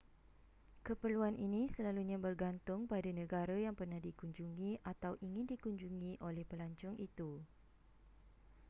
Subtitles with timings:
[0.87, 7.31] keperluan ini selalunya bergantung pada negara yang pernah dikunjungi atau ingin dikunjungi oleh pelancong itu